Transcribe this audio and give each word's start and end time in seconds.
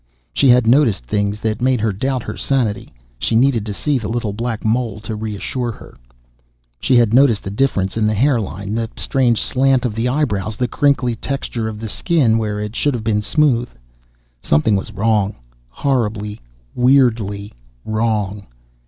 She 0.33 0.49
had 0.49 0.65
noticed 0.65 1.05
things 1.05 1.41
that 1.41 1.61
made 1.61 1.79
her 1.79 1.93
doubt 1.93 2.23
her 2.23 2.35
sanity; 2.35 2.91
she 3.19 3.35
needed 3.35 3.67
to 3.67 3.73
see 3.75 3.99
the 3.99 4.07
little 4.07 4.33
black 4.33 4.65
mole 4.65 4.99
to 5.01 5.15
reassure 5.15 5.71
her... 5.73 5.95
She 6.79 6.95
had 6.95 7.13
noticed 7.13 7.43
the 7.43 7.51
difference 7.51 7.95
in 7.95 8.07
the 8.07 8.15
hair 8.15 8.41
line, 8.41 8.73
the 8.73 8.89
strange 8.97 9.39
slant 9.39 9.85
of 9.85 9.93
the 9.93 10.07
eyebrows, 10.09 10.57
the 10.57 10.67
crinkly 10.67 11.15
texture 11.15 11.67
of 11.67 11.79
the 11.79 11.87
skin 11.87 12.39
where 12.39 12.59
it 12.59 12.75
should 12.75 12.95
have 12.95 13.03
been 13.03 13.21
smooth... 13.21 13.69
Something 14.41 14.75
was 14.75 14.91
wrong... 14.91 15.35
horribly, 15.69 16.41
weirdly 16.73 17.53
wrong 17.85 18.47